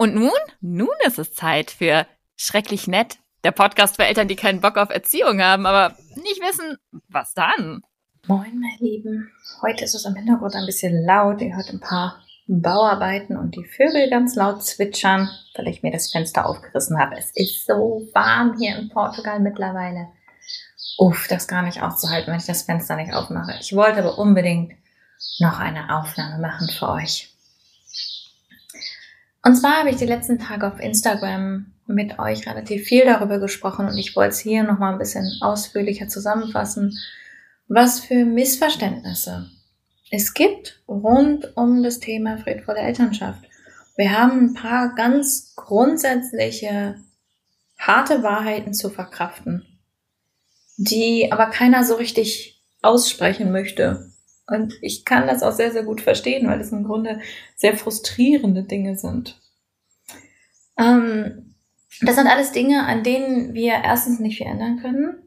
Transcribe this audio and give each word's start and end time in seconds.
Und 0.00 0.14
nun? 0.14 0.30
Nun 0.62 0.88
ist 1.06 1.18
es 1.18 1.34
Zeit 1.34 1.70
für 1.70 2.06
Schrecklich 2.34 2.88
Nett, 2.88 3.18
der 3.44 3.50
Podcast 3.50 3.96
für 3.96 4.06
Eltern, 4.06 4.28
die 4.28 4.34
keinen 4.34 4.62
Bock 4.62 4.78
auf 4.78 4.88
Erziehung 4.88 5.42
haben, 5.42 5.66
aber 5.66 5.94
nicht 6.14 6.40
wissen, 6.40 6.78
was 7.08 7.34
dann. 7.34 7.82
Moin, 8.26 8.58
meine 8.58 8.78
Lieben. 8.78 9.30
Heute 9.60 9.84
ist 9.84 9.94
es 9.94 10.06
im 10.06 10.14
Hintergrund 10.14 10.54
ein 10.54 10.64
bisschen 10.64 11.04
laut. 11.04 11.42
Ihr 11.42 11.54
hört 11.54 11.68
ein 11.68 11.80
paar 11.80 12.18
Bauarbeiten 12.46 13.36
und 13.36 13.54
die 13.56 13.66
Vögel 13.66 14.08
ganz 14.08 14.36
laut 14.36 14.64
zwitschern, 14.64 15.28
weil 15.54 15.68
ich 15.68 15.82
mir 15.82 15.92
das 15.92 16.10
Fenster 16.10 16.46
aufgerissen 16.46 16.98
habe. 16.98 17.18
Es 17.18 17.30
ist 17.34 17.66
so 17.66 18.08
warm 18.14 18.56
hier 18.58 18.78
in 18.78 18.88
Portugal 18.88 19.38
mittlerweile. 19.38 20.08
Uff, 20.96 21.28
das 21.28 21.46
gar 21.46 21.60
nicht 21.60 21.82
auszuhalten, 21.82 22.32
wenn 22.32 22.40
ich 22.40 22.46
das 22.46 22.62
Fenster 22.62 22.96
nicht 22.96 23.12
aufmache. 23.12 23.58
Ich 23.60 23.76
wollte 23.76 23.98
aber 23.98 24.16
unbedingt 24.16 24.72
noch 25.40 25.60
eine 25.60 25.94
Aufnahme 25.94 26.40
machen 26.40 26.70
für 26.70 26.88
euch. 26.88 27.29
Und 29.42 29.56
zwar 29.56 29.78
habe 29.80 29.90
ich 29.90 29.96
die 29.96 30.06
letzten 30.06 30.38
Tage 30.38 30.66
auf 30.66 30.80
Instagram 30.80 31.72
mit 31.86 32.18
euch 32.18 32.46
relativ 32.46 32.84
viel 32.84 33.04
darüber 33.04 33.38
gesprochen 33.38 33.88
und 33.88 33.98
ich 33.98 34.14
wollte 34.14 34.30
es 34.30 34.38
hier 34.38 34.62
nochmal 34.62 34.92
ein 34.92 34.98
bisschen 34.98 35.38
ausführlicher 35.40 36.08
zusammenfassen, 36.08 36.98
was 37.66 38.00
für 38.00 38.24
Missverständnisse 38.24 39.50
es 40.10 40.34
gibt 40.34 40.82
rund 40.88 41.56
um 41.56 41.84
das 41.84 42.00
Thema 42.00 42.36
friedvolle 42.36 42.80
Elternschaft. 42.80 43.44
Wir 43.96 44.18
haben 44.18 44.46
ein 44.46 44.54
paar 44.54 44.94
ganz 44.96 45.54
grundsätzliche, 45.54 46.96
harte 47.78 48.22
Wahrheiten 48.24 48.74
zu 48.74 48.90
verkraften, 48.90 49.64
die 50.76 51.30
aber 51.30 51.46
keiner 51.46 51.84
so 51.84 51.94
richtig 51.94 52.60
aussprechen 52.82 53.52
möchte. 53.52 54.10
Und 54.50 54.74
ich 54.82 55.04
kann 55.04 55.28
das 55.28 55.42
auch 55.42 55.52
sehr, 55.52 55.70
sehr 55.70 55.84
gut 55.84 56.00
verstehen, 56.00 56.48
weil 56.48 56.60
es 56.60 56.72
im 56.72 56.84
Grunde 56.84 57.20
sehr 57.56 57.76
frustrierende 57.76 58.64
Dinge 58.64 58.96
sind. 58.96 59.40
Ähm, 60.76 61.54
das 62.02 62.16
sind 62.16 62.26
alles 62.26 62.52
Dinge, 62.52 62.84
an 62.84 63.02
denen 63.02 63.54
wir 63.54 63.74
erstens 63.84 64.18
nicht 64.18 64.38
viel 64.38 64.46
ändern 64.46 64.80
können 64.80 65.18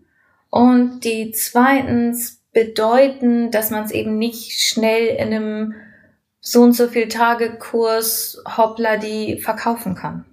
und 0.50 1.02
die 1.04 1.32
zweitens 1.32 2.42
bedeuten, 2.52 3.50
dass 3.52 3.72
man 3.72 3.86
es 3.86 3.92
eben 3.92 4.18
nicht 4.18 4.60
schnell 4.62 5.08
in 5.08 5.34
einem 5.34 5.74
so 6.42 6.62
und 6.62 6.74
so 6.74 6.88
viel 6.88 7.08
Tage 7.08 7.58
Kurs 7.58 8.44
hoppla 8.58 8.98
die 8.98 9.40
verkaufen 9.40 9.96
kann. 9.96 10.26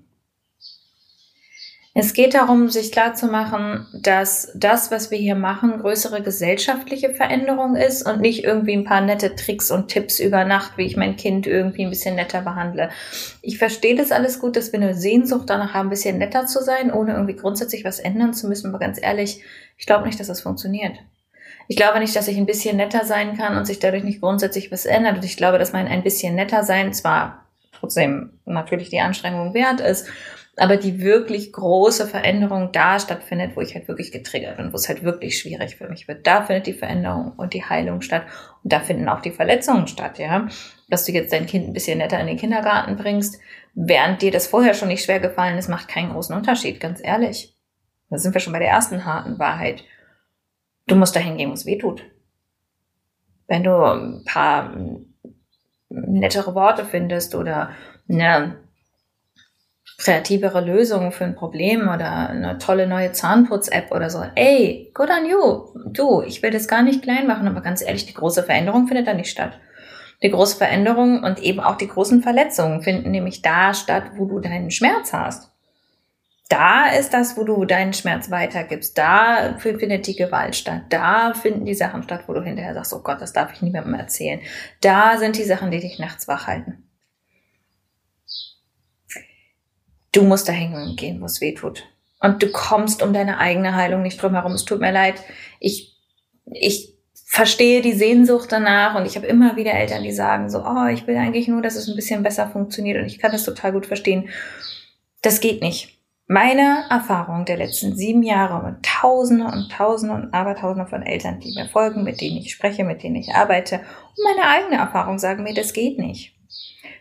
Es 2.01 2.15
geht 2.15 2.33
darum, 2.33 2.71
sich 2.71 2.93
klarzumachen, 2.93 3.87
dass 3.93 4.51
das, 4.55 4.91
was 4.91 5.11
wir 5.11 5.19
hier 5.19 5.35
machen, 5.35 5.81
größere 5.81 6.23
gesellschaftliche 6.23 7.13
Veränderung 7.13 7.77
ist 7.77 8.09
und 8.09 8.23
nicht 8.23 8.43
irgendwie 8.43 8.73
ein 8.73 8.85
paar 8.85 9.03
nette 9.03 9.37
Tricks 9.37 9.71
und 9.71 9.89
Tipps 9.89 10.19
über 10.19 10.47
Nacht, 10.47 10.79
wie 10.79 10.87
ich 10.87 10.97
mein 10.97 11.17
Kind 11.17 11.47
irgendwie 11.47 11.85
ein 11.85 11.91
bisschen 11.91 12.15
netter 12.15 12.41
behandle. 12.41 12.89
Ich 13.43 13.59
verstehe 13.59 13.97
das 13.97 14.13
alles 14.13 14.39
gut, 14.39 14.57
dass 14.57 14.73
wir 14.73 14.81
eine 14.81 14.95
Sehnsucht 14.95 15.51
danach 15.51 15.75
haben, 15.75 15.89
ein 15.89 15.91
bisschen 15.91 16.17
netter 16.17 16.47
zu 16.47 16.63
sein, 16.65 16.91
ohne 16.91 17.13
irgendwie 17.13 17.37
grundsätzlich 17.37 17.85
was 17.85 17.99
ändern 17.99 18.33
zu 18.33 18.49
müssen. 18.49 18.69
Aber 18.69 18.79
ganz 18.79 18.99
ehrlich, 18.99 19.43
ich 19.77 19.85
glaube 19.85 20.07
nicht, 20.07 20.19
dass 20.19 20.29
das 20.29 20.41
funktioniert. 20.41 20.97
Ich 21.69 21.77
glaube 21.77 21.99
nicht, 21.99 22.17
dass 22.17 22.29
ich 22.29 22.39
ein 22.39 22.47
bisschen 22.47 22.79
netter 22.79 23.05
sein 23.05 23.37
kann 23.37 23.59
und 23.59 23.67
sich 23.67 23.79
dadurch 23.79 24.05
nicht 24.05 24.23
grundsätzlich 24.23 24.73
was 24.73 24.87
ändert. 24.87 25.17
Und 25.17 25.25
ich 25.27 25.37
glaube, 25.37 25.59
dass 25.59 25.75
mein 25.75 25.87
ein 25.87 26.03
bisschen 26.03 26.35
netter 26.35 26.63
sein 26.63 26.95
zwar 26.95 27.45
trotzdem 27.79 28.31
natürlich 28.47 28.89
die 28.89 29.01
Anstrengung 29.01 29.53
wert 29.53 29.81
ist, 29.81 30.07
aber 30.61 30.77
die 30.77 31.01
wirklich 31.01 31.55
große 31.55 32.07
Veränderung 32.07 32.71
da 32.71 33.01
stattfindet, 33.01 33.57
wo 33.57 33.63
ich 33.63 33.75
halt 33.75 33.89
wirklich 33.89 34.13
getriggert 34.13 34.59
bin, 34.59 34.73
wo 34.73 34.77
es 34.77 34.91
halt 34.91 35.03
wirklich 35.03 35.39
schwierig 35.39 35.77
für 35.77 35.89
mich 35.89 36.07
wird. 36.07 36.27
Da 36.27 36.43
findet 36.43 36.67
die 36.67 36.75
Veränderung 36.75 37.33
und 37.39 37.55
die 37.55 37.65
Heilung 37.65 38.03
statt 38.03 38.25
und 38.63 38.71
da 38.71 38.81
finden 38.81 39.09
auch 39.09 39.23
die 39.23 39.31
Verletzungen 39.31 39.87
statt, 39.87 40.19
ja. 40.19 40.49
Dass 40.91 41.07
du 41.07 41.13
jetzt 41.13 41.33
dein 41.33 41.47
Kind 41.47 41.67
ein 41.67 41.73
bisschen 41.73 41.97
netter 41.97 42.21
in 42.21 42.27
den 42.27 42.37
Kindergarten 42.37 42.97
bringst, 42.97 43.41
während 43.75 44.21
dir 44.21 44.31
das 44.31 44.49
vorher 44.49 44.75
schon 44.75 44.89
nicht 44.89 45.03
schwer 45.03 45.19
gefallen 45.19 45.57
ist, 45.57 45.69
macht 45.69 45.89
keinen 45.89 46.13
großen 46.13 46.37
Unterschied, 46.37 46.79
ganz 46.79 47.01
ehrlich. 47.03 47.57
Da 48.11 48.19
sind 48.19 48.35
wir 48.35 48.41
schon 48.43 48.53
bei 48.53 48.59
der 48.59 48.69
ersten 48.69 49.07
harten 49.07 49.39
Wahrheit. 49.39 49.83
Du 50.87 50.95
musst 50.95 51.17
dahin 51.17 51.39
gehen, 51.39 51.49
wo 51.49 51.55
es 51.55 51.65
weh 51.65 51.79
tut. 51.79 52.05
Wenn 53.47 53.65
du 53.65 53.75
ein 53.83 54.25
paar 54.27 54.77
nettere 55.89 56.55
Worte 56.55 56.85
findest 56.85 57.35
oder 57.35 57.71
eine 58.11 58.57
kreativere 60.01 60.63
Lösungen 60.63 61.13
für 61.13 61.25
ein 61.25 61.35
Problem 61.35 61.83
oder 61.83 62.31
eine 62.31 62.59
tolle 62.59 62.87
neue 62.87 63.13
Zahnputz-App 63.13 63.93
oder 63.93 64.09
so. 64.09 64.25
Ey, 64.35 64.91
good 64.95 65.11
on 65.11 65.29
you. 65.29 65.93
Du, 65.93 66.23
ich 66.23 66.43
will 66.43 66.51
das 66.51 66.69
gar 66.69 66.83
nicht 66.83 67.03
klein 67.03 67.27
machen, 67.27 67.47
aber 67.47 67.61
ganz 67.61 67.83
ehrlich, 67.83 68.07
die 68.07 68.15
große 68.15 68.43
Veränderung 68.43 68.89
findet 68.89 69.07
da 69.07 69.15
nicht 69.15 69.31
statt. 69.31 69.59
Die 70.23 70.31
große 70.31 70.57
Veränderung 70.57 71.23
und 71.23 71.39
eben 71.41 71.61
auch 71.61 71.77
die 71.77 71.89
großen 71.89 72.23
Verletzungen 72.23 72.83
finden 72.83 73.11
nämlich 73.11 73.43
da 73.43 73.75
statt, 73.75 74.05
wo 74.17 74.25
du 74.25 74.41
deinen 74.41 74.71
Schmerz 74.71 75.13
hast. 75.13 75.51
Da 76.49 76.89
ist 76.89 77.15
das, 77.15 77.37
wo 77.37 77.45
du 77.45 77.65
deinen 77.65 77.93
Schmerz 77.93 78.31
weitergibst. 78.31 78.99
Da 78.99 79.57
findet 79.59 80.07
die 80.07 80.17
Gewalt 80.17 80.57
statt. 80.57 80.83
Da 80.89 81.33
finden 81.33 81.65
die 81.65 81.75
Sachen 81.75 82.03
statt, 82.03 82.25
wo 82.27 82.33
du 82.33 82.43
hinterher 82.43 82.75
sagst, 82.75 82.93
oh 82.93 83.03
Gott, 83.03 83.21
das 83.21 83.33
darf 83.33 83.53
ich 83.53 83.63
niemandem 83.63 83.95
erzählen. 83.95 84.41
Da 84.81 85.17
sind 85.19 85.37
die 85.37 85.45
Sachen, 85.45 85.71
die 85.71 85.79
dich 85.79 85.99
nachts 85.99 86.27
wach 86.27 86.47
halten. 86.47 86.90
Du 90.13 90.23
musst 90.23 90.49
dahin 90.49 90.97
gehen, 90.97 91.21
wo 91.21 91.27
es 91.27 91.41
weh 91.41 91.55
tut. 91.55 91.85
Und 92.21 92.43
du 92.43 92.51
kommst 92.53 93.03
um 93.03 93.13
deine 93.13 93.39
eigene 93.39 93.75
Heilung 93.75 94.03
nicht 94.03 94.21
drum 94.21 94.35
herum. 94.35 94.53
Es 94.53 94.65
tut 94.65 94.81
mir 94.81 94.93
leid. 94.93 95.23
Ich, 95.59 95.97
ich 96.45 96.95
verstehe 97.33 97.81
die 97.81 97.93
Sehnsucht 97.93 98.51
danach 98.51 98.97
und 98.97 99.07
ich 99.07 99.17
habe 99.17 99.27
immer 99.27 99.57
wieder 99.57 99.73
Eltern, 99.73 100.03
die 100.03 100.13
sagen 100.13 100.51
so, 100.51 100.65
oh, 100.65 100.87
ich 100.87 101.07
will 101.07 101.17
eigentlich 101.17 101.47
nur, 101.47 101.63
dass 101.63 101.77
es 101.77 101.89
ein 101.89 101.95
bisschen 101.95 102.23
besser 102.23 102.49
funktioniert 102.49 102.99
und 102.99 103.07
ich 103.07 103.21
kann 103.21 103.33
das 103.33 103.45
total 103.45 103.73
gut 103.73 103.87
verstehen. 103.87 104.29
Das 105.23 105.41
geht 105.41 105.63
nicht. 105.63 105.97
Meine 106.27 106.85
Erfahrung 106.91 107.45
der 107.45 107.57
letzten 107.57 107.97
sieben 107.97 108.23
Jahre 108.23 108.65
mit 108.65 108.83
Tausende 108.83 109.45
und 109.45 109.71
Tausende 109.71 110.15
und 110.15 110.35
Abertausende 110.35 110.89
von 110.89 111.03
Eltern, 111.03 111.41
die 111.41 111.55
mir 111.55 111.67
folgen, 111.67 112.05
mit 112.05 112.21
denen 112.21 112.37
ich 112.37 112.53
spreche, 112.53 112.85
mit 112.85 113.03
denen 113.03 113.17
ich 113.17 113.33
arbeite 113.33 113.77
und 113.77 114.25
meine 114.25 114.49
eigene 114.49 114.77
Erfahrung 114.81 115.19
sagen 115.21 115.45
mir, 115.45 115.55
das 115.55 115.73
geht 115.73 115.99
nicht. 115.99 116.35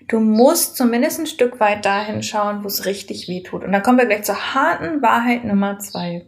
Du 0.10 0.20
musst 0.20 0.76
zumindest 0.76 1.20
ein 1.20 1.28
Stück 1.28 1.60
weit 1.60 1.86
dahin 1.86 2.24
schauen, 2.24 2.64
wo 2.64 2.68
es 2.68 2.86
richtig 2.86 3.28
weh 3.28 3.44
tut. 3.44 3.64
Und 3.64 3.72
dann 3.72 3.84
kommen 3.84 4.00
wir 4.00 4.08
gleich 4.08 4.24
zur 4.24 4.56
harten 4.56 5.04
Wahrheit 5.04 5.44
Nummer 5.46 5.78
zwei. 5.78 6.26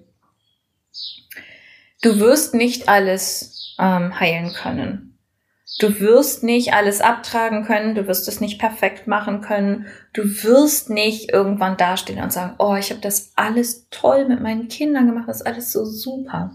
Du 2.04 2.20
wirst 2.20 2.54
nicht 2.54 2.88
alles 2.88 3.76
ähm, 3.80 4.20
heilen 4.20 4.54
können. 4.54 5.18
Du 5.80 6.00
wirst 6.00 6.44
nicht 6.44 6.74
alles 6.74 7.02
abtragen 7.02 7.64
können, 7.64 7.96
du 7.96 8.06
wirst 8.06 8.28
es 8.28 8.40
nicht 8.40 8.60
perfekt 8.60 9.08
machen 9.08 9.42
können, 9.42 9.88
du 10.14 10.24
wirst 10.44 10.92
nicht 10.92 11.32
irgendwann 11.32 11.76
dastehen 11.76 12.22
und 12.22 12.32
sagen, 12.32 12.54
oh, 12.60 12.76
ich 12.76 12.92
habe 12.92 13.02
das 13.02 13.32
alles 13.36 13.88
toll 13.90 14.28
mit 14.28 14.42
meinen 14.42 14.68
Kindern 14.68 15.08
gemacht, 15.08 15.28
das 15.28 15.38
ist 15.38 15.48
alles 15.48 15.72
so 15.72 15.86
super. 15.86 16.52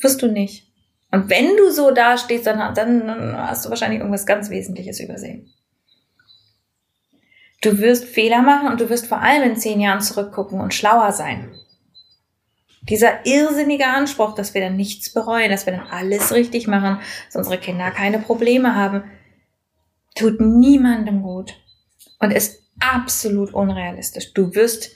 Wirst 0.00 0.22
du 0.22 0.28
nicht. 0.28 0.72
Und 1.10 1.28
wenn 1.28 1.56
du 1.58 1.70
so 1.70 1.90
dastehst, 1.90 2.46
dann, 2.46 2.74
dann 2.74 3.36
hast 3.36 3.66
du 3.66 3.68
wahrscheinlich 3.68 4.00
irgendwas 4.00 4.24
ganz 4.24 4.48
Wesentliches 4.48 5.00
übersehen. 5.00 5.52
Du 7.64 7.78
wirst 7.78 8.04
Fehler 8.04 8.42
machen 8.42 8.68
und 8.68 8.78
du 8.78 8.90
wirst 8.90 9.06
vor 9.06 9.22
allem 9.22 9.42
in 9.50 9.56
zehn 9.56 9.80
Jahren 9.80 10.02
zurückgucken 10.02 10.60
und 10.60 10.74
schlauer 10.74 11.12
sein. 11.12 11.50
Dieser 12.82 13.24
irrsinnige 13.24 13.86
Anspruch, 13.86 14.34
dass 14.34 14.52
wir 14.52 14.60
dann 14.60 14.76
nichts 14.76 15.14
bereuen, 15.14 15.50
dass 15.50 15.64
wir 15.64 15.72
dann 15.72 15.86
alles 15.86 16.32
richtig 16.32 16.66
machen, 16.66 16.98
dass 17.26 17.36
unsere 17.36 17.56
Kinder 17.56 17.90
keine 17.90 18.18
Probleme 18.18 18.74
haben, 18.74 19.04
tut 20.14 20.42
niemandem 20.42 21.22
gut 21.22 21.54
und 22.18 22.32
ist 22.32 22.62
absolut 22.80 23.54
unrealistisch. 23.54 24.34
Du 24.34 24.54
wirst 24.54 24.90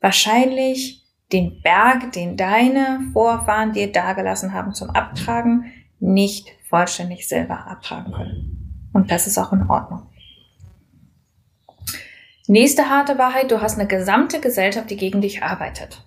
wahrscheinlich 0.00 1.04
den 1.32 1.60
Berg, 1.60 2.12
den 2.12 2.38
deine 2.38 3.10
Vorfahren 3.12 3.74
dir 3.74 3.92
dagelassen 3.92 4.54
haben 4.54 4.72
zum 4.72 4.88
Abtragen, 4.88 5.70
nicht 6.00 6.48
vollständig 6.70 7.28
selber 7.28 7.66
abtragen 7.66 8.14
können. 8.14 8.88
Und 8.94 9.10
das 9.10 9.26
ist 9.26 9.36
auch 9.36 9.52
in 9.52 9.68
Ordnung. 9.68 10.08
Nächste 12.48 12.88
harte 12.88 13.18
Wahrheit, 13.18 13.50
du 13.50 13.60
hast 13.60 13.78
eine 13.78 13.88
gesamte 13.88 14.40
Gesellschaft, 14.40 14.88
die 14.90 14.96
gegen 14.96 15.20
dich 15.20 15.42
arbeitet. 15.42 16.02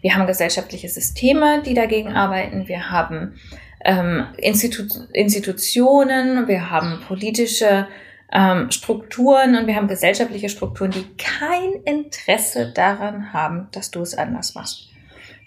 Wir 0.00 0.16
haben 0.16 0.26
gesellschaftliche 0.26 0.88
Systeme, 0.88 1.62
die 1.62 1.74
dagegen 1.74 2.12
arbeiten. 2.12 2.66
Wir 2.66 2.90
haben 2.90 3.38
ähm, 3.84 4.26
Institu 4.36 4.82
Institutionen, 5.12 6.48
wir 6.48 6.70
haben 6.70 7.00
politische 7.06 7.86
ähm, 8.32 8.70
Strukturen 8.72 9.54
und 9.54 9.68
wir 9.68 9.76
haben 9.76 9.86
gesellschaftliche 9.86 10.48
Strukturen, 10.48 10.90
die 10.90 11.06
kein 11.16 11.74
Interesse 11.84 12.72
daran 12.74 13.32
haben, 13.32 13.68
dass 13.70 13.92
du 13.92 14.00
es 14.00 14.16
anders 14.16 14.56
machst. 14.56 14.88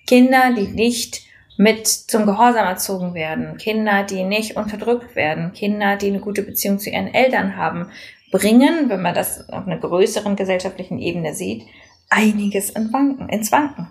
Kinder, 0.07 0.53
die 0.55 0.67
nicht 0.67 1.23
mit 1.57 1.87
zum 1.87 2.25
Gehorsam 2.25 2.65
erzogen 2.65 3.13
werden, 3.13 3.57
Kinder, 3.57 4.03
die 4.03 4.23
nicht 4.23 4.55
unterdrückt 4.55 5.17
werden, 5.17 5.51
Kinder, 5.51 5.97
die 5.97 6.07
eine 6.07 6.21
gute 6.21 6.43
Beziehung 6.43 6.79
zu 6.79 6.89
ihren 6.89 7.13
Eltern 7.13 7.57
haben, 7.57 7.91
bringen, 8.31 8.89
wenn 8.89 9.01
man 9.01 9.15
das 9.15 9.49
auf 9.49 9.65
einer 9.65 9.77
größeren 9.77 10.35
gesellschaftlichen 10.35 10.99
Ebene 10.99 11.33
sieht, 11.33 11.63
einiges 12.09 12.69
in 12.71 12.91
Wanken, 12.91 13.29
ins 13.29 13.51
Wanken. 13.51 13.87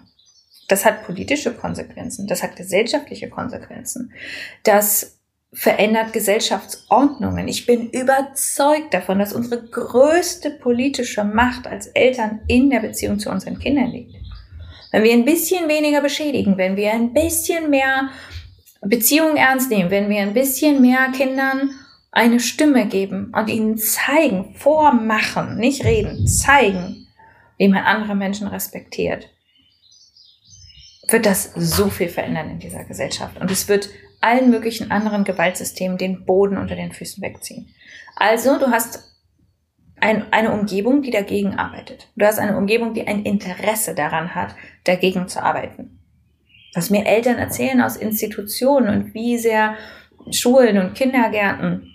Das 0.68 0.84
hat 0.84 1.04
politische 1.04 1.54
Konsequenzen, 1.54 2.26
das 2.26 2.42
hat 2.42 2.56
gesellschaftliche 2.56 3.30
Konsequenzen. 3.30 4.12
Das 4.64 5.18
verändert 5.52 6.12
Gesellschaftsordnungen. 6.12 7.48
Ich 7.48 7.64
bin 7.64 7.88
überzeugt 7.88 8.92
davon, 8.92 9.18
dass 9.18 9.32
unsere 9.32 9.62
größte 9.62 10.50
politische 10.50 11.24
Macht 11.24 11.66
als 11.66 11.86
Eltern 11.88 12.40
in 12.48 12.68
der 12.68 12.80
Beziehung 12.80 13.18
zu 13.18 13.30
unseren 13.30 13.58
Kindern 13.58 13.90
liegt. 13.90 14.14
Wenn 14.92 15.04
wir 15.04 15.12
ein 15.12 15.24
bisschen 15.24 15.68
weniger 15.68 16.02
beschädigen, 16.02 16.58
wenn 16.58 16.76
wir 16.76 16.92
ein 16.92 17.12
bisschen 17.12 17.70
mehr 17.70 18.10
Beziehungen 18.82 19.36
ernst 19.36 19.70
nehmen, 19.70 19.90
wenn 19.90 20.08
wir 20.08 20.20
ein 20.20 20.34
bisschen 20.34 20.80
mehr 20.80 21.10
Kindern 21.12 21.70
eine 22.10 22.40
Stimme 22.40 22.86
geben 22.86 23.32
und 23.34 23.48
ihnen 23.48 23.76
zeigen, 23.76 24.54
vormachen, 24.54 25.58
nicht 25.58 25.84
reden, 25.84 26.26
zeigen, 26.26 27.06
wie 27.58 27.68
man 27.68 27.84
andere 27.84 28.14
Menschen 28.14 28.48
respektiert, 28.48 29.28
wird 31.08 31.26
das 31.26 31.52
so 31.54 31.88
viel 31.88 32.08
verändern 32.08 32.50
in 32.50 32.58
dieser 32.58 32.84
Gesellschaft. 32.84 33.38
Und 33.40 33.50
es 33.50 33.68
wird 33.68 33.88
allen 34.20 34.50
möglichen 34.50 34.90
anderen 34.90 35.24
Gewaltsystemen 35.24 35.98
den 35.98 36.24
Boden 36.24 36.56
unter 36.56 36.76
den 36.76 36.92
Füßen 36.92 37.22
wegziehen. 37.22 37.68
Also, 38.16 38.58
du 38.58 38.68
hast 38.68 39.04
ein, 40.00 40.32
eine 40.32 40.52
Umgebung, 40.52 41.02
die 41.02 41.10
dagegen 41.10 41.54
arbeitet. 41.54 42.08
Du 42.16 42.24
hast 42.24 42.38
eine 42.38 42.56
Umgebung, 42.56 42.94
die 42.94 43.06
ein 43.06 43.22
Interesse 43.22 43.94
daran 43.94 44.34
hat, 44.34 44.54
dagegen 44.84 45.28
zu 45.28 45.42
arbeiten. 45.42 45.98
Was 46.74 46.90
mir 46.90 47.06
Eltern 47.06 47.38
erzählen 47.38 47.80
aus 47.80 47.96
Institutionen 47.96 48.88
und 48.88 49.14
wie 49.14 49.38
sehr 49.38 49.76
Schulen 50.30 50.78
und 50.78 50.94
Kindergärten 50.94 51.94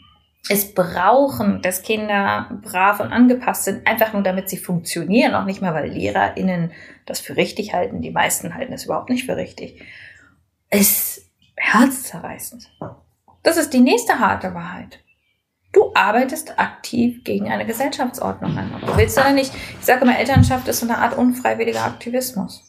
es 0.50 0.74
brauchen, 0.74 1.62
dass 1.62 1.84
Kinder 1.84 2.60
brav 2.62 3.00
und 3.00 3.14
angepasst 3.14 3.64
sind, 3.64 3.88
einfach 3.88 4.12
nur 4.12 4.24
damit 4.24 4.50
sie 4.50 4.58
funktionieren, 4.58 5.36
auch 5.36 5.46
nicht 5.46 5.62
mal, 5.62 5.74
weil 5.74 5.90
LehrerInnen 5.90 6.72
das 7.06 7.22
für 7.22 7.38
richtig 7.38 7.74
halten. 7.74 8.02
Die 8.02 8.12
meisten 8.12 8.54
halten 8.54 8.74
es 8.74 8.86
überhaupt 8.86 9.10
nicht 9.10 9.26
für 9.26 9.38
richtig. 9.38 9.82
Ist 10.70 11.30
herzzerreißend. 11.56 12.70
Das 13.42 13.58
ist 13.58 13.74
die 13.74 13.80
nächste 13.80 14.20
harte 14.20 14.54
Wahrheit. 14.54 15.00
Du 15.72 15.92
arbeitest 15.96 16.60
aktiv 16.60 17.24
gegen 17.24 17.50
eine 17.50 17.66
Gesellschaftsordnung 17.66 18.58
an. 18.58 18.82
Du 18.86 18.98
willst 18.98 19.18
oder 19.18 19.32
nicht. 19.32 19.54
Ich 19.80 19.86
sage 19.86 20.02
immer, 20.02 20.18
Elternschaft 20.18 20.68
ist 20.68 20.82
so 20.82 20.86
eine 20.86 20.98
Art 20.98 21.18
unfreiwilliger 21.18 21.84
Aktivismus. 21.84 22.64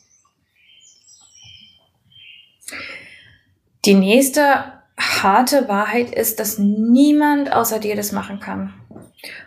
Die 3.85 3.94
nächste 3.94 4.74
harte 4.99 5.69
Wahrheit 5.69 6.14
ist, 6.14 6.41
dass 6.41 6.58
niemand 6.58 7.52
außer 7.52 7.79
dir 7.79 7.96
das 7.96 8.12
machen 8.12 8.41
kann. 8.41 8.73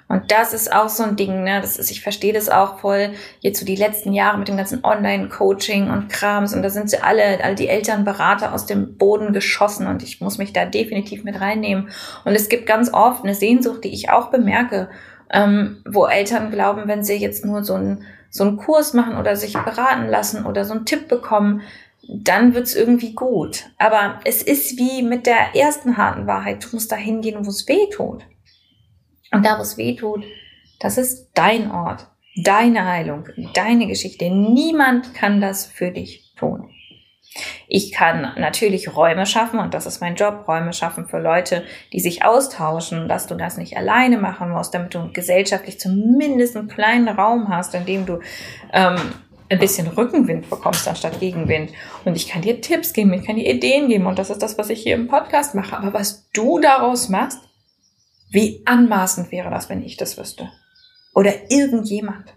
Und 0.08 0.32
das 0.32 0.54
ist 0.54 0.74
auch 0.74 0.90
so 0.90 1.04
ein 1.04 1.16
Ding, 1.16 1.44
ne? 1.44 1.62
Das 1.62 1.78
ist, 1.78 1.92
ich 1.92 2.02
verstehe 2.02 2.34
das 2.34 2.50
auch 2.50 2.80
voll. 2.80 3.12
Jetzt 3.42 3.60
so 3.60 3.66
die 3.66 3.76
letzten 3.76 4.14
Jahre 4.14 4.38
mit 4.38 4.48
dem 4.48 4.58
ganzen 4.58 4.84
Online-Coaching 4.84 5.90
und 5.90 6.10
Krams 6.10 6.54
und 6.54 6.64
da 6.64 6.70
sind 6.70 6.90
sie 6.90 7.02
alle, 7.02 7.44
all 7.44 7.56
die 7.56 7.68
Elternberater 7.68 8.54
aus 8.54 8.66
dem 8.66 8.98
Boden 8.98 9.34
geschossen 9.34 9.88
und 9.88 10.04
ich 10.04 10.22
muss 10.22 10.38
mich 10.38 10.54
da 10.54 10.66
definitiv 10.66 11.24
mit 11.24 11.40
reinnehmen. 11.40 11.90
Und 12.26 12.34
es 12.36 12.50
gibt 12.50 12.66
ganz 12.66 12.92
oft 12.94 13.24
eine 13.24 13.36
Sehnsucht, 13.36 13.84
die 13.84 13.94
ich 13.94 14.10
auch 14.10 14.32
bemerke, 14.32 14.90
ähm, 15.32 15.84
wo 15.86 16.06
Eltern 16.06 16.52
glauben, 16.52 16.84
wenn 16.88 17.04
sie 17.04 17.16
jetzt 17.16 17.46
nur 17.46 17.64
so 17.64 17.76
einen 17.76 18.04
so 18.30 18.44
einen 18.44 18.58
Kurs 18.58 18.94
machen 18.94 19.18
oder 19.18 19.36
sich 19.36 19.54
beraten 19.54 20.08
lassen 20.08 20.46
oder 20.46 20.66
so 20.66 20.74
einen 20.74 20.86
Tipp 20.86 21.08
bekommen, 21.08 21.62
dann 22.07 22.54
wird's 22.54 22.75
irgendwie 22.75 23.13
gut. 23.13 23.65
Aber 23.77 24.19
es 24.24 24.42
ist 24.42 24.77
wie 24.77 25.04
mit 25.04 25.25
der 25.25 25.56
ersten 25.56 25.98
harten 25.98 26.27
Wahrheit. 26.27 26.63
Du 26.63 26.69
musst 26.74 26.92
da 26.92 26.95
hingehen, 26.95 27.45
wo 27.45 27.50
es 27.50 27.68
weh 27.68 27.89
tut. 27.92 28.24
Und 29.31 29.45
da, 29.45 29.57
wo 29.57 29.62
es 29.62 29.77
weh 29.77 29.95
tut, 29.95 30.24
das 30.80 30.98
ist 30.98 31.31
dein 31.33 31.71
Ort, 31.71 32.07
deine 32.36 32.86
Heilung, 32.86 33.27
deine 33.54 33.88
Geschichte. 33.88 34.30
Niemand 34.30 35.13
kann 35.13 35.42
das 35.42 35.65
für 35.65 35.92
dich 35.92 36.33
tun. 36.38 36.69
Ich 37.68 37.92
kann 37.92 38.33
natürlich 38.38 38.95
Räume 38.95 39.25
schaffen 39.25 39.59
und 39.59 39.74
das 39.74 39.86
ist 39.86 40.01
mein 40.01 40.15
Job, 40.15 40.48
Räume 40.48 40.74
schaffen 40.74 41.07
für 41.07 41.19
Leute, 41.19 41.63
die 41.94 42.00
sich 42.00 42.24
austauschen, 42.24 43.07
dass 43.07 43.27
du 43.27 43.36
das 43.36 43.57
nicht 43.57 43.77
alleine 43.77 44.18
machen 44.18 44.50
musst, 44.50 44.74
damit 44.74 44.95
du 44.95 45.12
gesellschaftlich 45.12 45.80
zumindest 45.80 46.56
einen 46.57 46.68
kleinen 46.68 47.09
Raum 47.09 47.50
hast, 47.50 47.75
in 47.75 47.86
dem 47.86 48.06
du 48.06 48.21
ähm, 48.74 48.98
ein 49.50 49.60
bisschen 49.60 49.88
Rückenwind 49.88 50.50
bekommst 50.50 50.88
anstatt 50.88 51.20
Gegenwind. 51.20 51.72
Und 52.06 52.16
ich 52.16 52.28
kann 52.28 52.42
dir 52.42 52.62
Tipps 52.62 52.94
geben, 52.94 53.14
ich 53.14 53.26
kann 53.26 53.36
dir 53.36 53.50
Ideen 53.50 53.88
geben 53.88 54.06
und 54.06 54.20
das 54.20 54.30
ist 54.30 54.42
das, 54.42 54.58
was 54.58 54.70
ich 54.70 54.82
hier 54.82 54.96
im 54.96 55.08
Podcast 55.08 55.56
mache. 55.56 55.78
Aber 55.78 55.94
was 55.94 56.30
du 56.34 56.60
daraus 56.60 57.10
machst, 57.10 57.40
wie 58.30 58.62
anmaßend 58.66 59.32
wäre 59.32 59.50
das, 59.50 59.70
wenn 59.70 59.84
ich 59.84 59.98
das 59.98 60.18
wüsste? 60.18 60.52
Oder 61.14 61.50
irgendjemand. 61.50 62.34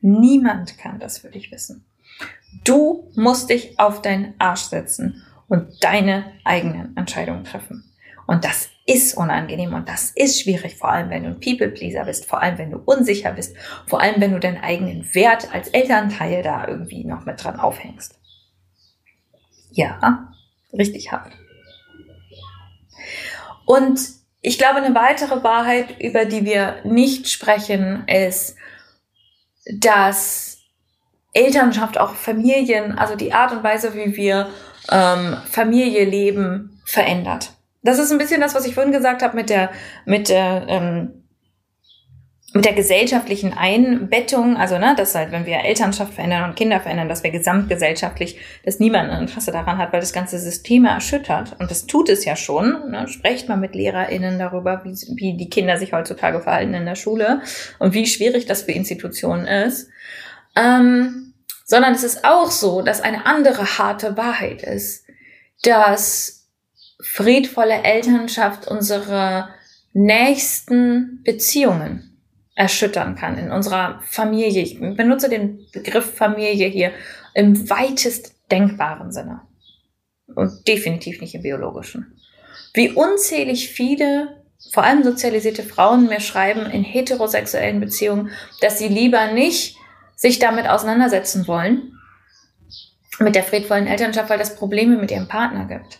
Niemand 0.00 0.78
kann 0.78 0.98
das 0.98 1.18
für 1.18 1.28
dich 1.28 1.50
wissen. 1.52 1.84
Du 2.64 3.10
musst 3.14 3.50
dich 3.50 3.78
auf 3.78 4.02
deinen 4.02 4.34
Arsch 4.38 4.62
setzen 4.62 5.22
und 5.48 5.82
deine 5.82 6.32
eigenen 6.44 6.96
Entscheidungen 6.96 7.44
treffen. 7.44 7.91
Und 8.26 8.44
das 8.44 8.70
ist 8.86 9.16
unangenehm 9.16 9.74
und 9.74 9.88
das 9.88 10.10
ist 10.10 10.40
schwierig, 10.40 10.76
vor 10.76 10.90
allem 10.90 11.10
wenn 11.10 11.24
du 11.24 11.30
ein 11.30 11.40
People-Pleaser 11.40 12.04
bist, 12.04 12.26
vor 12.26 12.42
allem 12.42 12.58
wenn 12.58 12.70
du 12.70 12.78
unsicher 12.78 13.32
bist, 13.32 13.56
vor 13.86 14.00
allem 14.00 14.20
wenn 14.20 14.32
du 14.32 14.40
deinen 14.40 14.62
eigenen 14.62 15.14
Wert 15.14 15.52
als 15.54 15.68
Elternteil 15.68 16.42
da 16.42 16.66
irgendwie 16.66 17.04
noch 17.04 17.24
mit 17.24 17.42
dran 17.42 17.60
aufhängst. 17.60 18.18
Ja, 19.70 20.32
richtig 20.72 21.12
hart. 21.12 21.32
Und 23.66 24.00
ich 24.40 24.58
glaube, 24.58 24.82
eine 24.82 24.94
weitere 24.94 25.42
Wahrheit, 25.44 26.00
über 26.00 26.24
die 26.24 26.44
wir 26.44 26.80
nicht 26.84 27.30
sprechen, 27.30 28.06
ist, 28.08 28.56
dass 29.72 30.58
Elternschaft 31.32 31.98
auch 31.98 32.14
Familien, 32.14 32.98
also 32.98 33.14
die 33.14 33.32
Art 33.32 33.52
und 33.52 33.62
Weise, 33.62 33.94
wie 33.94 34.16
wir 34.16 34.50
ähm, 34.90 35.36
Familie 35.48 36.04
leben, 36.04 36.82
verändert. 36.84 37.52
Das 37.82 37.98
ist 37.98 38.12
ein 38.12 38.18
bisschen 38.18 38.40
das, 38.40 38.54
was 38.54 38.66
ich 38.66 38.74
vorhin 38.74 38.92
gesagt 38.92 39.22
habe 39.22 39.36
mit 39.36 39.50
der, 39.50 39.70
mit 40.04 40.28
der, 40.28 40.66
ähm, 40.68 41.22
mit 42.54 42.66
der 42.66 42.74
gesellschaftlichen 42.74 43.54
Einbettung, 43.54 44.56
also 44.58 44.78
ne, 44.78 44.94
dass 44.96 45.14
halt, 45.14 45.32
wenn 45.32 45.46
wir 45.46 45.64
Elternschaft 45.64 46.12
verändern 46.12 46.50
und 46.50 46.56
Kinder 46.56 46.80
verändern, 46.80 47.08
dass 47.08 47.22
wir 47.22 47.30
gesamtgesellschaftlich, 47.30 48.38
dass 48.64 48.78
niemand 48.78 49.10
ein 49.10 49.22
Interesse 49.22 49.52
daran 49.52 49.78
hat, 49.78 49.92
weil 49.92 50.00
das 50.00 50.12
ganze 50.12 50.38
System 50.38 50.84
erschüttert. 50.84 51.56
Und 51.58 51.70
das 51.70 51.86
tut 51.86 52.10
es 52.10 52.26
ja 52.26 52.36
schon. 52.36 52.90
Ne? 52.90 53.08
Sprecht 53.08 53.48
mal 53.48 53.56
mit 53.56 53.74
LehrerInnen 53.74 54.38
darüber, 54.38 54.82
wie, 54.84 54.92
wie 55.16 55.36
die 55.36 55.48
Kinder 55.48 55.78
sich 55.78 55.94
heutzutage 55.94 56.40
verhalten 56.40 56.74
in 56.74 56.84
der 56.84 56.94
Schule 56.94 57.40
und 57.78 57.94
wie 57.94 58.06
schwierig 58.06 58.44
das 58.44 58.62
für 58.62 58.72
Institutionen 58.72 59.46
ist. 59.46 59.88
Ähm, 60.54 61.32
sondern 61.64 61.94
es 61.94 62.04
ist 62.04 62.24
auch 62.24 62.50
so, 62.50 62.82
dass 62.82 63.00
eine 63.00 63.24
andere 63.24 63.78
harte 63.78 64.18
Wahrheit 64.18 64.62
ist, 64.62 65.06
dass 65.62 66.41
friedvolle 67.02 67.82
Elternschaft 67.82 68.68
unsere 68.68 69.48
nächsten 69.92 71.22
Beziehungen 71.24 72.18
erschüttern 72.54 73.16
kann 73.16 73.38
in 73.38 73.50
unserer 73.50 74.00
Familie. 74.04 74.62
Ich 74.62 74.78
benutze 74.78 75.28
den 75.28 75.66
Begriff 75.72 76.14
Familie 76.14 76.68
hier 76.68 76.92
im 77.34 77.68
weitest 77.68 78.34
denkbaren 78.50 79.12
Sinne 79.12 79.40
und 80.34 80.66
definitiv 80.68 81.20
nicht 81.20 81.34
im 81.34 81.42
biologischen. 81.42 82.18
Wie 82.74 82.90
unzählig 82.90 83.70
viele, 83.70 84.42
vor 84.72 84.84
allem 84.84 85.02
sozialisierte 85.02 85.62
Frauen 85.62 86.06
mir 86.06 86.20
schreiben 86.20 86.66
in 86.66 86.84
heterosexuellen 86.84 87.80
Beziehungen, 87.80 88.30
dass 88.60 88.78
sie 88.78 88.88
lieber 88.88 89.32
nicht 89.32 89.76
sich 90.14 90.38
damit 90.38 90.68
auseinandersetzen 90.68 91.48
wollen, 91.48 91.98
mit 93.18 93.34
der 93.34 93.44
friedvollen 93.44 93.86
Elternschaft, 93.86 94.30
weil 94.30 94.38
das 94.38 94.56
Probleme 94.56 94.96
mit 94.96 95.10
ihrem 95.10 95.28
Partner 95.28 95.66
gibt. 95.66 95.98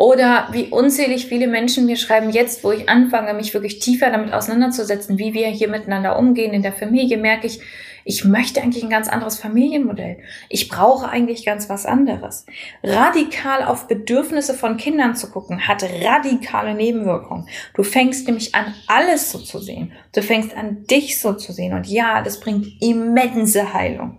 Oder 0.00 0.48
wie 0.52 0.68
unzählig 0.68 1.26
viele 1.26 1.46
Menschen 1.46 1.84
mir 1.84 1.96
schreiben, 1.96 2.30
jetzt, 2.30 2.64
wo 2.64 2.72
ich 2.72 2.88
anfange, 2.88 3.34
mich 3.34 3.52
wirklich 3.52 3.80
tiefer 3.80 4.10
damit 4.10 4.32
auseinanderzusetzen, 4.32 5.18
wie 5.18 5.34
wir 5.34 5.48
hier 5.48 5.68
miteinander 5.68 6.18
umgehen 6.18 6.54
in 6.54 6.62
der 6.62 6.72
Familie, 6.72 7.18
merke 7.18 7.46
ich, 7.46 7.60
ich 8.06 8.24
möchte 8.24 8.62
eigentlich 8.62 8.82
ein 8.82 8.88
ganz 8.88 9.08
anderes 9.08 9.38
Familienmodell. 9.38 10.16
Ich 10.48 10.70
brauche 10.70 11.10
eigentlich 11.10 11.44
ganz 11.44 11.68
was 11.68 11.84
anderes. 11.84 12.46
Radikal 12.82 13.62
auf 13.62 13.88
Bedürfnisse 13.88 14.54
von 14.54 14.78
Kindern 14.78 15.16
zu 15.16 15.30
gucken, 15.30 15.68
hat 15.68 15.82
radikale 15.82 16.74
Nebenwirkungen. 16.74 17.46
Du 17.74 17.82
fängst 17.82 18.26
nämlich 18.26 18.54
an, 18.54 18.74
alles 18.86 19.30
so 19.30 19.38
zu 19.38 19.58
sehen. 19.58 19.92
Du 20.14 20.22
fängst 20.22 20.56
an, 20.56 20.86
dich 20.86 21.20
so 21.20 21.34
zu 21.34 21.52
sehen. 21.52 21.74
Und 21.74 21.86
ja, 21.86 22.22
das 22.22 22.40
bringt 22.40 22.68
immense 22.80 23.74
Heilung 23.74 24.16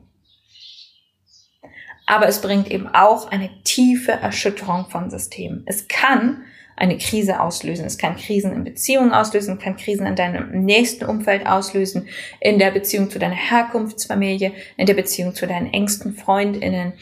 aber 2.05 2.27
es 2.27 2.41
bringt 2.41 2.69
eben 2.69 2.87
auch 2.87 3.31
eine 3.31 3.49
tiefe 3.63 4.11
Erschütterung 4.11 4.89
von 4.89 5.09
Systemen. 5.09 5.63
Es 5.65 5.87
kann 5.87 6.43
eine 6.81 6.97
Krise 6.97 7.39
auslösen. 7.39 7.85
Es 7.85 7.97
kann 7.97 8.15
Krisen 8.15 8.53
in 8.53 8.63
Beziehungen 8.63 9.11
auslösen, 9.11 9.59
kann 9.59 9.77
Krisen 9.77 10.07
in 10.07 10.15
deinem 10.15 10.63
nächsten 10.65 11.05
Umfeld 11.05 11.45
auslösen, 11.45 12.07
in 12.39 12.57
der 12.57 12.71
Beziehung 12.71 13.09
zu 13.11 13.19
deiner 13.19 13.35
Herkunftsfamilie, 13.35 14.51
in 14.77 14.87
der 14.87 14.95
Beziehung 14.95 15.35
zu 15.35 15.45
deinen 15.45 15.71
engsten 15.71 16.15
Freundinnen, 16.15 16.93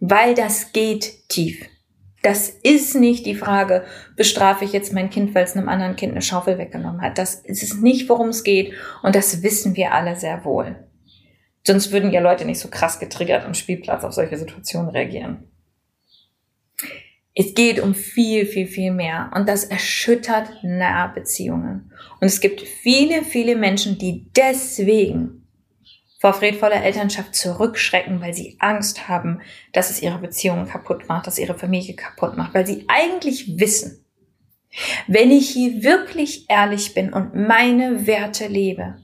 weil 0.00 0.34
das 0.34 0.72
geht 0.72 1.28
tief. 1.28 1.64
Das 2.22 2.48
ist 2.48 2.96
nicht 2.96 3.26
die 3.26 3.36
Frage, 3.36 3.84
bestrafe 4.16 4.64
ich 4.64 4.72
jetzt 4.72 4.92
mein 4.92 5.08
Kind, 5.08 5.36
weil 5.36 5.44
es 5.44 5.56
einem 5.56 5.68
anderen 5.68 5.94
Kind 5.94 6.12
eine 6.12 6.22
Schaufel 6.22 6.58
weggenommen 6.58 7.00
hat. 7.00 7.16
Das 7.16 7.36
ist 7.36 7.80
nicht, 7.80 8.08
worum 8.08 8.30
es 8.30 8.42
geht 8.42 8.72
und 9.04 9.14
das 9.14 9.44
wissen 9.44 9.76
wir 9.76 9.94
alle 9.94 10.16
sehr 10.16 10.44
wohl. 10.44 10.87
Sonst 11.68 11.92
würden 11.92 12.12
ja 12.12 12.22
Leute 12.22 12.46
nicht 12.46 12.60
so 12.60 12.68
krass 12.68 12.98
getriggert 12.98 13.44
am 13.44 13.52
Spielplatz 13.52 14.02
auf 14.02 14.14
solche 14.14 14.38
Situationen 14.38 14.88
reagieren. 14.88 15.50
Es 17.34 17.52
geht 17.52 17.78
um 17.78 17.94
viel, 17.94 18.46
viel, 18.46 18.66
viel 18.66 18.90
mehr. 18.90 19.30
Und 19.34 19.46
das 19.50 19.64
erschüttert 19.64 20.48
nahe 20.62 21.12
Beziehungen. 21.12 21.92
Und 22.22 22.26
es 22.26 22.40
gibt 22.40 22.62
viele, 22.62 23.22
viele 23.22 23.54
Menschen, 23.54 23.98
die 23.98 24.30
deswegen 24.34 25.46
vor 26.18 26.32
friedvoller 26.32 26.82
Elternschaft 26.82 27.34
zurückschrecken, 27.34 28.22
weil 28.22 28.32
sie 28.32 28.56
Angst 28.60 29.06
haben, 29.06 29.42
dass 29.74 29.90
es 29.90 30.00
ihre 30.00 30.20
Beziehungen 30.20 30.66
kaputt 30.66 31.06
macht, 31.06 31.26
dass 31.26 31.38
ihre 31.38 31.58
Familie 31.58 31.94
kaputt 31.94 32.38
macht, 32.38 32.54
weil 32.54 32.66
sie 32.66 32.86
eigentlich 32.88 33.60
wissen, 33.60 34.06
wenn 35.06 35.30
ich 35.30 35.50
hier 35.50 35.82
wirklich 35.82 36.46
ehrlich 36.48 36.94
bin 36.94 37.12
und 37.12 37.34
meine 37.34 38.06
Werte 38.06 38.46
lebe, 38.46 38.96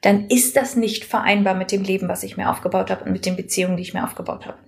dann 0.00 0.28
ist 0.28 0.56
das 0.56 0.76
nicht 0.76 1.04
vereinbar 1.04 1.54
mit 1.54 1.72
dem 1.72 1.82
Leben, 1.82 2.08
was 2.08 2.22
ich 2.22 2.36
mir 2.36 2.50
aufgebaut 2.50 2.90
habe 2.90 3.04
und 3.04 3.12
mit 3.12 3.26
den 3.26 3.36
Beziehungen, 3.36 3.76
die 3.76 3.82
ich 3.82 3.94
mir 3.94 4.04
aufgebaut 4.04 4.46
habe. 4.46 4.58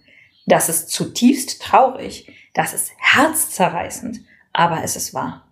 Das 0.46 0.68
ist 0.68 0.90
zutiefst 0.90 1.62
traurig, 1.62 2.30
das 2.54 2.74
ist 2.74 2.92
herzzerreißend, 2.98 4.20
aber 4.52 4.82
es 4.82 4.96
ist 4.96 5.14
wahr. 5.14 5.48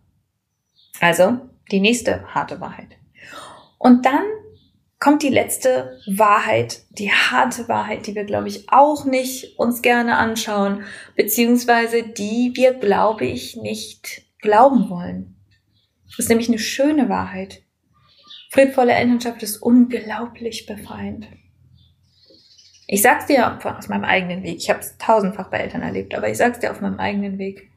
Also 1.01 1.39
die 1.71 1.81
nächste 1.81 2.35
harte 2.35 2.61
Wahrheit. 2.61 2.97
Und 3.79 4.05
dann 4.05 4.25
kommt 4.99 5.23
die 5.23 5.31
letzte 5.31 5.99
Wahrheit, 6.07 6.83
die 6.91 7.11
harte 7.11 7.69
Wahrheit, 7.69 8.07
die 8.07 8.15
wir, 8.15 8.25
glaube 8.25 8.49
ich, 8.49 8.71
auch 8.71 9.07
nicht 9.07 9.59
uns 9.59 9.81
gerne 9.81 10.19
anschauen, 10.19 10.85
beziehungsweise 11.17 12.03
die 12.03 12.53
wir, 12.55 12.75
glaube 12.75 13.25
ich, 13.25 13.57
nicht 13.57 14.23
glauben 14.41 14.91
wollen. 14.91 15.37
Das 16.07 16.19
ist 16.19 16.29
nämlich 16.29 16.49
eine 16.49 16.59
schöne 16.59 17.09
Wahrheit. 17.09 17.63
Friedvolle 18.51 18.93
Elternschaft 18.93 19.45
ist 19.45 19.59
unglaublich 19.59 20.67
befreiend. 20.67 21.29
Ich 22.89 23.01
sag's 23.03 23.27
dir 23.27 23.57
aus 23.63 23.89
meinem 23.89 24.05
eigenen 24.05 24.43
Weg. 24.43 24.57
Ich 24.57 24.69
habe 24.69 24.81
es 24.81 24.99
tausendfach 24.99 25.49
bei 25.51 25.59
Eltern 25.59 25.83
erlebt, 25.83 26.13
aber 26.17 26.29
ich 26.29 26.37
sag's 26.37 26.59
dir 26.59 26.73
auf 26.73 26.81
meinem 26.81 26.99
eigenen 26.99 27.39
Weg. 27.39 27.71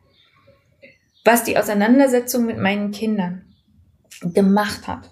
Was 1.24 1.44
die 1.44 1.58
Auseinandersetzung 1.58 2.48
mit 2.48 2.58
meinen 2.58 2.89
Kindern 2.89 3.53
gemacht 4.22 4.88
hat, 4.88 5.12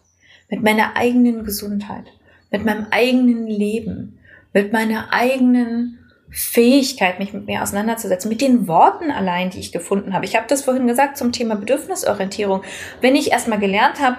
mit 0.49 0.63
meiner 0.63 0.97
eigenen 0.97 1.43
Gesundheit, 1.43 2.05
mit 2.49 2.65
meinem 2.65 2.87
eigenen 2.89 3.45
Leben, 3.45 4.17
mit 4.53 4.73
meiner 4.73 5.13
eigenen 5.13 5.99
Fähigkeit, 6.31 7.19
mich 7.19 7.33
mit 7.33 7.45
mir 7.45 7.61
auseinanderzusetzen, 7.61 8.29
mit 8.29 8.41
den 8.41 8.67
Worten 8.67 9.11
allein, 9.11 9.51
die 9.51 9.59
ich 9.59 9.71
gefunden 9.71 10.13
habe. 10.13 10.25
Ich 10.25 10.35
habe 10.35 10.47
das 10.47 10.63
vorhin 10.63 10.87
gesagt 10.87 11.17
zum 11.17 11.31
Thema 11.31 11.55
Bedürfnisorientierung. 11.55 12.63
Wenn 13.01 13.15
ich 13.15 13.31
erstmal 13.31 13.59
gelernt 13.59 13.99
habe, 14.01 14.17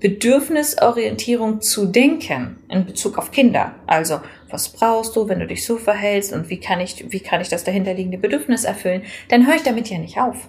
Bedürfnisorientierung 0.00 1.60
zu 1.60 1.86
denken 1.86 2.58
in 2.68 2.86
Bezug 2.86 3.18
auf 3.18 3.30
Kinder. 3.30 3.74
Also, 3.86 4.20
was 4.48 4.68
brauchst 4.68 5.16
du, 5.16 5.28
wenn 5.28 5.40
du 5.40 5.46
dich 5.46 5.64
so 5.64 5.76
verhältst 5.76 6.32
und 6.32 6.48
wie 6.50 6.60
kann 6.60 6.80
ich, 6.80 7.04
wie 7.10 7.20
kann 7.20 7.40
ich 7.40 7.48
das 7.48 7.64
dahinterliegende 7.64 8.18
Bedürfnis 8.18 8.64
erfüllen? 8.64 9.02
Dann 9.28 9.46
höre 9.46 9.56
ich 9.56 9.62
damit 9.62 9.88
ja 9.90 9.98
nicht 9.98 10.18
auf. 10.18 10.48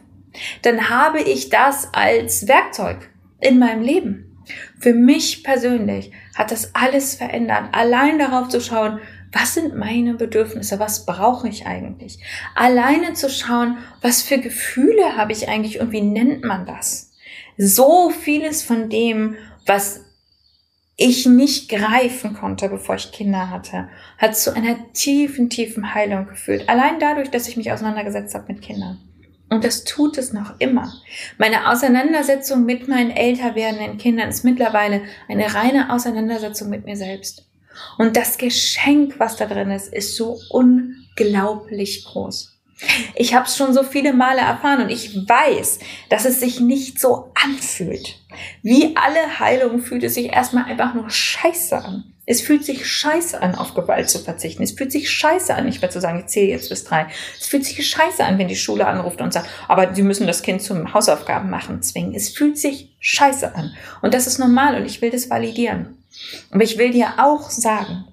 Dann 0.61 0.89
habe 0.89 1.21
ich 1.21 1.49
das 1.49 1.89
als 1.93 2.47
Werkzeug 2.47 3.09
in 3.39 3.59
meinem 3.59 3.81
Leben. 3.81 4.37
Für 4.79 4.93
mich 4.93 5.43
persönlich 5.43 6.11
hat 6.35 6.51
das 6.51 6.73
alles 6.73 7.15
verändert. 7.15 7.69
Allein 7.71 8.19
darauf 8.19 8.49
zu 8.49 8.61
schauen, 8.61 8.99
was 9.31 9.53
sind 9.53 9.75
meine 9.75 10.15
Bedürfnisse? 10.15 10.79
Was 10.79 11.05
brauche 11.05 11.47
ich 11.47 11.67
eigentlich? 11.67 12.19
Alleine 12.55 13.13
zu 13.13 13.29
schauen, 13.29 13.77
was 14.01 14.23
für 14.23 14.39
Gefühle 14.39 15.17
habe 15.17 15.33
ich 15.33 15.47
eigentlich 15.47 15.79
und 15.79 15.91
wie 15.91 16.01
nennt 16.01 16.43
man 16.43 16.65
das? 16.65 17.08
So 17.61 18.09
vieles 18.09 18.63
von 18.63 18.89
dem, 18.89 19.35
was 19.65 20.05
ich 20.95 21.25
nicht 21.25 21.69
greifen 21.69 22.33
konnte, 22.33 22.69
bevor 22.69 22.95
ich 22.95 23.11
Kinder 23.11 23.49
hatte, 23.49 23.89
hat 24.17 24.37
zu 24.37 24.55
einer 24.55 24.91
tiefen, 24.93 25.49
tiefen 25.49 25.93
Heilung 25.93 26.27
geführt. 26.27 26.67
Allein 26.67 26.99
dadurch, 26.99 27.29
dass 27.29 27.47
ich 27.49 27.57
mich 27.57 27.71
auseinandergesetzt 27.71 28.33
habe 28.33 28.53
mit 28.53 28.61
Kindern. 28.61 28.99
Und 29.49 29.63
das 29.63 29.83
tut 29.83 30.17
es 30.17 30.31
noch 30.31 30.59
immer. 30.59 30.93
Meine 31.37 31.69
Auseinandersetzung 31.69 32.65
mit 32.65 32.87
meinen 32.87 33.11
älter 33.11 33.55
werdenden 33.55 33.97
Kindern 33.97 34.29
ist 34.29 34.45
mittlerweile 34.45 35.01
eine 35.27 35.53
reine 35.53 35.91
Auseinandersetzung 35.91 36.69
mit 36.69 36.85
mir 36.85 36.95
selbst. 36.95 37.49
Und 37.97 38.15
das 38.15 38.37
Geschenk, 38.37 39.19
was 39.19 39.35
da 39.35 39.47
drin 39.47 39.71
ist, 39.71 39.91
ist 39.91 40.15
so 40.15 40.39
unglaublich 40.49 42.05
groß. 42.05 42.58
Ich 43.15 43.33
habe 43.33 43.45
es 43.45 43.57
schon 43.57 43.74
so 43.74 43.83
viele 43.83 44.13
Male 44.13 44.41
erfahren 44.41 44.81
und 44.83 44.89
ich 44.89 45.15
weiß, 45.15 45.79
dass 46.09 46.25
es 46.25 46.39
sich 46.39 46.59
nicht 46.59 47.00
so 47.00 47.31
anfühlt. 47.36 48.19
Wie 48.62 48.95
alle 48.95 49.39
Heilungen 49.39 49.81
fühlt 49.81 50.03
es 50.03 50.13
sich 50.13 50.31
erstmal 50.31 50.65
einfach 50.65 50.93
nur 50.93 51.09
scheiße 51.09 51.77
an. 51.77 52.13
Es 52.25 52.41
fühlt 52.41 52.63
sich 52.63 52.86
scheiße 52.86 53.41
an, 53.41 53.55
auf 53.55 53.74
Gewalt 53.74 54.07
zu 54.07 54.19
verzichten. 54.19 54.62
Es 54.62 54.74
fühlt 54.74 54.91
sich 54.91 55.09
scheiße 55.09 55.53
an, 55.53 55.65
nicht 55.65 55.81
mehr 55.81 55.89
zu 55.89 56.00
sagen, 56.00 56.19
ich 56.19 56.27
zähle 56.27 56.51
jetzt 56.51 56.69
bis 56.69 56.83
drei. 56.83 57.07
Es 57.39 57.48
fühlt 57.48 57.65
sich 57.65 57.89
scheiße 57.89 58.24
an, 58.24 58.38
wenn 58.38 58.48
die 58.48 58.55
Schule 58.55 58.86
anruft 58.86 59.19
und 59.19 59.33
sagt, 59.33 59.50
aber 59.67 59.95
sie 59.95 60.03
müssen 60.03 60.27
das 60.27 60.43
Kind 60.43 60.62
zum 60.62 60.93
Hausaufgaben 60.93 61.50
machen 61.50 61.81
zwingen. 61.81 62.13
Es 62.13 62.29
fühlt 62.29 62.59
sich 62.59 62.95
scheiße 63.00 63.55
an. 63.55 63.74
Und 64.03 64.13
das 64.13 64.27
ist 64.27 64.38
normal 64.38 64.75
und 64.75 64.86
ich 64.86 65.01
will 65.01 65.09
das 65.09 65.31
validieren. 65.31 65.98
Aber 66.51 66.63
ich 66.63 66.77
will 66.77 66.91
dir 66.91 67.13
auch 67.17 67.50
sagen, 67.50 68.05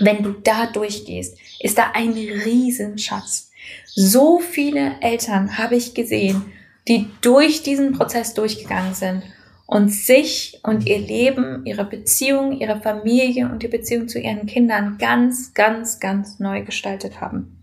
wenn 0.00 0.22
du 0.22 0.32
da 0.32 0.66
durchgehst, 0.66 1.38
ist 1.60 1.78
da 1.78 1.92
ein 1.94 2.12
Riesenschatz. 2.12 3.50
So 3.86 4.40
viele 4.40 4.96
Eltern 5.00 5.58
habe 5.58 5.76
ich 5.76 5.94
gesehen, 5.94 6.52
die 6.88 7.08
durch 7.20 7.62
diesen 7.62 7.92
Prozess 7.92 8.34
durchgegangen 8.34 8.94
sind 8.94 9.22
und 9.66 9.88
sich 9.88 10.60
und 10.62 10.86
ihr 10.86 10.98
Leben, 10.98 11.64
ihre 11.64 11.84
Beziehung, 11.84 12.52
ihre 12.52 12.80
Familie 12.80 13.48
und 13.50 13.62
die 13.62 13.68
Beziehung 13.68 14.08
zu 14.08 14.18
ihren 14.18 14.46
Kindern 14.46 14.98
ganz, 14.98 15.54
ganz, 15.54 16.00
ganz 16.00 16.38
neu 16.38 16.62
gestaltet 16.64 17.20
haben. 17.20 17.60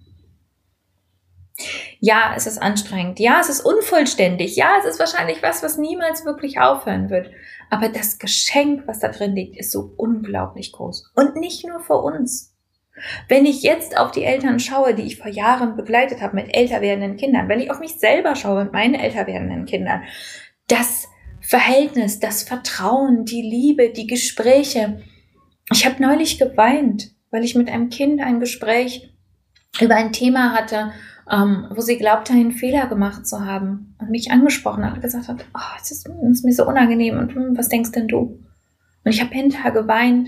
Ja, 1.99 2.33
es 2.35 2.47
ist 2.47 2.57
anstrengend. 2.57 3.19
Ja, 3.19 3.39
es 3.39 3.49
ist 3.49 3.61
unvollständig. 3.61 4.55
Ja, 4.55 4.77
es 4.79 4.85
ist 4.85 4.99
wahrscheinlich 4.99 5.43
was, 5.43 5.61
was 5.61 5.77
niemals 5.77 6.25
wirklich 6.25 6.59
aufhören 6.59 7.11
wird. 7.11 7.29
Aber 7.69 7.89
das 7.89 8.17
Geschenk, 8.17 8.87
was 8.87 8.99
da 8.99 9.09
drin 9.09 9.35
liegt, 9.35 9.57
ist 9.57 9.71
so 9.71 9.93
unglaublich 9.97 10.71
groß. 10.71 11.11
Und 11.15 11.35
nicht 11.35 11.65
nur 11.67 11.79
für 11.79 11.97
uns. 11.97 12.55
Wenn 13.27 13.45
ich 13.45 13.63
jetzt 13.63 13.97
auf 13.97 14.11
die 14.11 14.23
Eltern 14.23 14.59
schaue, 14.59 14.93
die 14.93 15.03
ich 15.03 15.17
vor 15.17 15.31
Jahren 15.31 15.75
begleitet 15.75 16.21
habe 16.21 16.35
mit 16.35 16.55
älter 16.55 16.81
werdenden 16.81 17.17
Kindern, 17.17 17.47
wenn 17.47 17.59
ich 17.59 17.71
auf 17.71 17.79
mich 17.79 17.99
selber 17.99 18.35
schaue 18.35 18.65
mit 18.65 18.73
meinen 18.73 18.95
älter 18.95 19.27
werdenden 19.27 19.65
Kindern, 19.65 20.03
das 20.67 21.07
Verhältnis, 21.41 22.19
das 22.19 22.43
Vertrauen, 22.43 23.25
die 23.25 23.41
Liebe, 23.41 23.89
die 23.89 24.07
Gespräche. 24.07 25.01
Ich 25.71 25.85
habe 25.85 26.01
neulich 26.01 26.37
geweint, 26.37 27.11
weil 27.31 27.43
ich 27.43 27.55
mit 27.55 27.69
einem 27.69 27.89
Kind 27.89 28.21
ein 28.21 28.39
Gespräch 28.39 29.13
über 29.79 29.95
ein 29.95 30.11
Thema 30.11 30.53
hatte, 30.53 30.91
ähm, 31.29 31.67
wo 31.73 31.81
sie 31.81 31.97
glaubte, 31.97 32.33
einen 32.33 32.51
Fehler 32.51 32.87
gemacht 32.87 33.25
zu 33.25 33.45
haben 33.45 33.95
und 33.99 34.11
mich 34.11 34.31
angesprochen 34.31 34.85
hat 34.85 34.95
und 34.95 35.01
gesagt 35.01 35.27
hat, 35.27 35.45
oh, 35.55 35.77
es 35.81 35.91
ist, 35.91 36.07
ist 36.07 36.45
mir 36.45 36.53
so 36.53 36.67
unangenehm 36.67 37.17
und 37.17 37.33
hm, 37.33 37.57
was 37.57 37.69
denkst 37.69 37.91
denn 37.91 38.07
du? 38.07 38.39
Und 39.03 39.11
ich 39.11 39.21
habe 39.21 39.33
hinterher 39.33 39.71
geweint, 39.71 40.27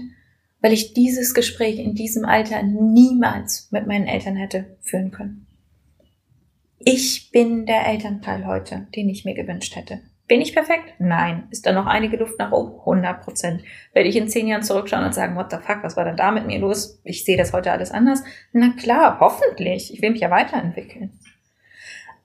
weil 0.63 0.71
ich 0.71 0.93
dieses 0.93 1.33
Gespräch 1.33 1.77
in 1.77 1.93
diesem 1.93 2.23
Alter 2.23 2.63
niemals 2.63 3.67
mit 3.71 3.85
meinen 3.85 4.07
Eltern 4.07 4.37
hätte 4.37 4.77
führen 4.81 5.11
können. 5.11 5.45
Ich 6.79 7.31
bin 7.31 7.65
der 7.65 7.85
Elternteil 7.85 8.47
heute, 8.47 8.87
den 8.95 9.09
ich 9.09 9.25
mir 9.25 9.35
gewünscht 9.35 9.75
hätte. 9.75 9.99
Bin 10.25 10.39
ich 10.39 10.53
perfekt? 10.53 10.93
Nein. 10.99 11.43
Ist 11.51 11.65
da 11.65 11.73
noch 11.73 11.85
einige 11.85 12.15
Luft 12.15 12.39
nach 12.39 12.53
oben? 12.53 12.79
100 12.79 13.21
Prozent. 13.21 13.61
Werde 13.91 14.07
ich 14.07 14.15
in 14.15 14.29
zehn 14.29 14.47
Jahren 14.47 14.63
zurückschauen 14.63 15.03
und 15.03 15.13
sagen, 15.13 15.35
what 15.35 15.51
the 15.51 15.57
fuck, 15.57 15.83
was 15.83 15.97
war 15.97 16.05
denn 16.05 16.15
da 16.15 16.31
mit 16.31 16.47
mir 16.47 16.59
los? 16.59 16.97
Ich 17.03 17.25
sehe 17.25 17.37
das 17.37 17.51
heute 17.51 17.73
alles 17.73 17.91
anders. 17.91 18.23
Na 18.53 18.73
klar, 18.79 19.19
hoffentlich. 19.19 19.93
Ich 19.93 20.01
will 20.01 20.11
mich 20.11 20.21
ja 20.21 20.31
weiterentwickeln. 20.31 21.19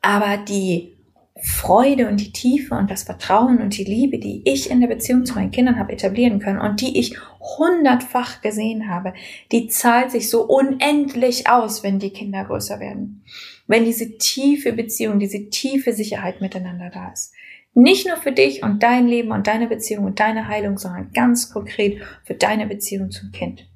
Aber 0.00 0.36
die 0.36 0.97
Freude 1.42 2.08
und 2.08 2.18
die 2.18 2.32
Tiefe 2.32 2.74
und 2.74 2.90
das 2.90 3.04
Vertrauen 3.04 3.60
und 3.60 3.76
die 3.76 3.84
Liebe, 3.84 4.18
die 4.18 4.42
ich 4.44 4.70
in 4.70 4.80
der 4.80 4.88
Beziehung 4.88 5.24
zu 5.24 5.34
meinen 5.34 5.50
Kindern 5.50 5.78
habe 5.78 5.92
etablieren 5.92 6.40
können 6.40 6.60
und 6.60 6.80
die 6.80 6.98
ich 6.98 7.16
hundertfach 7.40 8.40
gesehen 8.40 8.88
habe, 8.88 9.14
die 9.52 9.68
zahlt 9.68 10.10
sich 10.10 10.30
so 10.30 10.42
unendlich 10.42 11.48
aus, 11.48 11.82
wenn 11.82 11.98
die 11.98 12.10
Kinder 12.10 12.44
größer 12.44 12.80
werden. 12.80 13.24
Wenn 13.66 13.84
diese 13.84 14.18
tiefe 14.18 14.72
Beziehung, 14.72 15.18
diese 15.18 15.48
tiefe 15.48 15.92
Sicherheit 15.92 16.40
miteinander 16.40 16.90
da 16.90 17.12
ist. 17.12 17.32
Nicht 17.74 18.06
nur 18.06 18.16
für 18.16 18.32
dich 18.32 18.62
und 18.64 18.82
dein 18.82 19.06
Leben 19.06 19.30
und 19.30 19.46
deine 19.46 19.68
Beziehung 19.68 20.04
und 20.06 20.18
deine 20.18 20.48
Heilung, 20.48 20.78
sondern 20.78 21.12
ganz 21.12 21.52
konkret 21.52 22.02
für 22.24 22.34
deine 22.34 22.66
Beziehung 22.66 23.10
zum 23.10 23.30
Kind. 23.30 23.68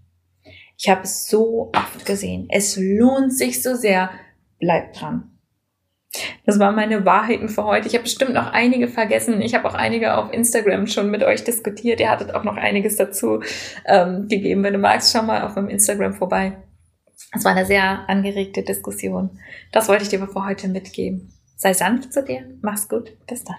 Ich 0.76 0.88
habe 0.88 1.02
es 1.02 1.28
so 1.28 1.70
oft 1.72 2.04
gesehen. 2.04 2.48
Es 2.50 2.76
lohnt 2.76 3.32
sich 3.32 3.62
so 3.62 3.76
sehr. 3.76 4.10
Bleib 4.58 4.94
dran. 4.94 5.31
Das 6.44 6.58
waren 6.58 6.74
meine 6.74 7.04
Wahrheiten 7.04 7.48
für 7.48 7.64
heute. 7.64 7.88
Ich 7.88 7.94
habe 7.94 8.02
bestimmt 8.02 8.34
noch 8.34 8.52
einige 8.52 8.88
vergessen. 8.88 9.40
Ich 9.40 9.54
habe 9.54 9.68
auch 9.68 9.74
einige 9.74 10.16
auf 10.16 10.32
Instagram 10.32 10.86
schon 10.86 11.10
mit 11.10 11.22
euch 11.22 11.44
diskutiert. 11.44 12.00
Ihr 12.00 12.10
hattet 12.10 12.34
auch 12.34 12.44
noch 12.44 12.56
einiges 12.56 12.96
dazu 12.96 13.40
ähm, 13.86 14.28
gegeben. 14.28 14.62
Wenn 14.62 14.74
du 14.74 14.78
magst, 14.78 15.12
schau 15.12 15.22
mal 15.22 15.42
auf 15.42 15.54
meinem 15.56 15.68
Instagram 15.68 16.14
vorbei. 16.14 16.58
Es 17.34 17.44
war 17.44 17.52
eine 17.52 17.64
sehr 17.64 18.08
angeregte 18.08 18.62
Diskussion. 18.62 19.38
Das 19.72 19.88
wollte 19.88 20.02
ich 20.02 20.10
dir 20.10 20.18
für 20.18 20.46
heute 20.46 20.68
mitgeben. 20.68 21.32
Sei 21.56 21.72
sanft 21.72 22.12
zu 22.12 22.22
dir. 22.22 22.44
Mach's 22.60 22.88
gut. 22.88 23.16
Bis 23.26 23.44
dann. 23.44 23.56